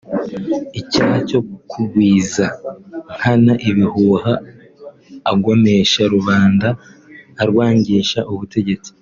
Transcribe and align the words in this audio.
icyaha 0.81 1.17
cyo 1.29 1.39
gukwiza 1.47 2.45
nkana 3.15 3.53
ibihuha 3.69 4.33
agomesha 5.31 6.01
rubanda 6.13 6.67
arwangisha 7.43 8.19
ubutegetsi 8.33 8.89